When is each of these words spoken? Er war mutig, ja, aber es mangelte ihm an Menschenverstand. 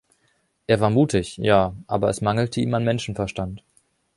Er 0.65 0.79
war 0.79 0.89
mutig, 0.89 1.37
ja, 1.37 1.75
aber 1.85 2.09
es 2.09 2.21
mangelte 2.21 2.59
ihm 2.59 2.73
an 2.73 2.83
Menschenverstand. 2.83 3.63